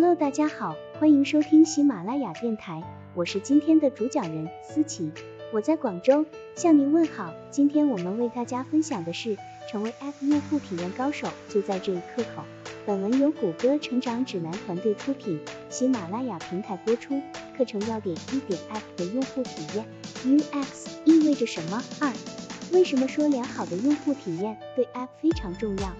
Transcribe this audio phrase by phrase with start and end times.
[0.00, 2.84] Hello，大家好，欢迎收听喜马拉雅电台，
[3.16, 5.10] 我是今天的主讲人思琪，
[5.52, 6.24] 我在广州
[6.54, 7.34] 向您问好。
[7.50, 9.36] 今天我们为大家分享的是
[9.68, 12.44] 成为 App 用户体验高手就在这一刻口。
[12.86, 17.20] 本文由谷歌成长指南团队出品，喜马拉雅平台播出。
[17.56, 19.84] 课程要点一点 App 的用户体验
[20.24, 21.82] ，UX 意味着什么？
[21.98, 22.12] 二，
[22.72, 25.92] 为什么说良好的用户体验对 App 非常重要？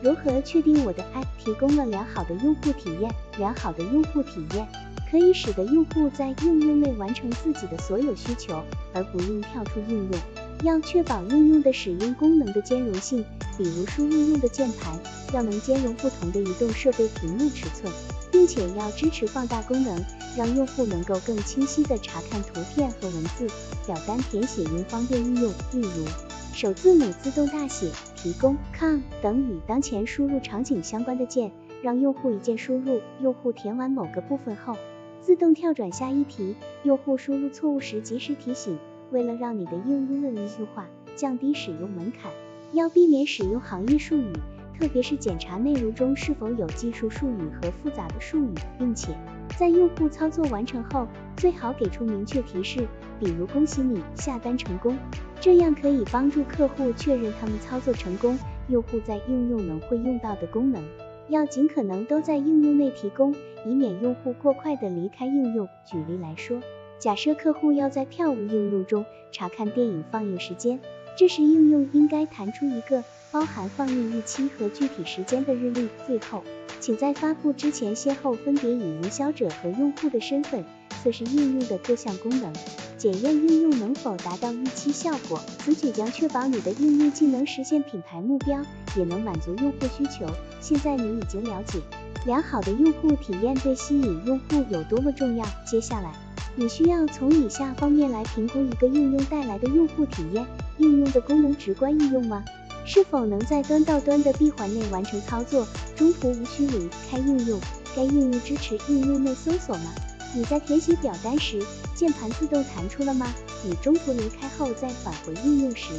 [0.00, 3.12] 如何确定我的 App 提供了良好的用户体验？
[3.38, 4.66] 良好的用户体验
[5.10, 8.62] 可以使得用户在应用内完成自己的所有需求，
[8.94, 10.20] 而不用跳出应用。
[10.64, 13.24] 要确保应用的使用功能的兼容性，
[13.56, 14.98] 比如输入用的键盘
[15.32, 17.92] 要能兼容不同的移动设备屏幕尺寸，
[18.30, 20.04] 并且要支持放大功能，
[20.36, 23.46] 让用户能够更清晰地查看图片和文字。
[23.86, 26.06] 表单填写应方便运用，例如。
[26.54, 33.00] 首字母自动大写，提供 com 等与当前输入场景相关的键，让用户一键输入。
[33.20, 34.76] 用户填完某个部分后，
[35.22, 36.56] 自动跳转下一题。
[36.82, 38.76] 用户输入错误时及时提醒。
[39.10, 42.32] 为了让你的应用更易用化，降低使用门槛，
[42.72, 44.32] 要避免使用行业术语，
[44.78, 49.12] 特别是检查内容中是否有技术术语和复杂的术语，并且
[49.56, 52.86] 在用户操作完成后，最好给出明确提示，
[53.18, 54.96] 比如恭喜你下单成功。
[55.40, 58.38] 这样可以帮助客户确认他们操作成功。
[58.68, 60.80] 用户在应用能会用到的功能，
[61.28, 65.66] 要尽可能都在应用内提供，以免用户过快的离开应用。
[65.84, 66.60] 举例来说，
[66.98, 70.80] 假设客户要在跳舞应用中查看电影放映时间，
[71.16, 75.88] 这时应用应该弹出一个包含放映日期和具体时间的日历。
[76.06, 76.42] 最后，
[76.80, 80.64] 请在发布之前先后分别以营销者和用户的身份
[81.02, 82.52] 测试应用的各项功能。
[82.96, 88.60] 检验应用能否达到预期效果，此举将确保你的应用既能实现品牌目标，
[88.96, 90.26] 也能满足用户需求。
[90.60, 91.78] 现在你已经了解
[92.26, 95.46] 良好的用户体验对吸引用户有多么重要。
[95.64, 96.12] 接下来，
[96.60, 100.44] 你需要从以下方面来评估一个应用带来的用户体验：
[100.78, 102.44] 应用的功能直观易用吗？
[102.84, 105.64] 是否能在端到端的闭环内完成操作，
[105.94, 107.60] 中途无需离开应用？
[107.94, 109.94] 该应用支持应用内搜索吗？
[110.34, 111.62] 你在填写表单时，
[111.94, 113.32] 键盘自动弹出了吗？
[113.62, 115.92] 你中途离开后再返回应用时，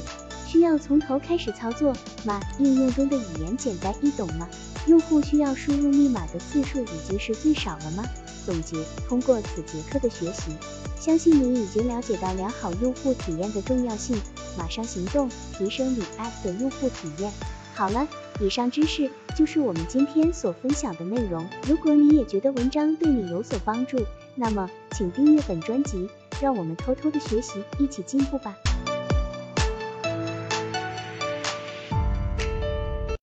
[0.45, 2.37] 需要从头开始操作吗？
[2.57, 4.45] 应用中的语言简单易懂吗？
[4.87, 8.03] 用户需要输入密码的次数已经是最少了吗？
[8.49, 10.51] 总结：通过此节课的学习，
[10.99, 14.19] 相信你已经了解到良好用户体验的重要性，
[14.57, 17.31] 马上行动，提升你 App 的用户体验。
[17.75, 18.07] 好了，
[18.41, 21.47] 以上知识就是我们今天所分享的内容。
[21.67, 26.09] 如果你也觉得文章对你有所帮助，那么，请订阅本专辑，
[26.41, 28.57] 让我们偷偷的学习，一起进步吧。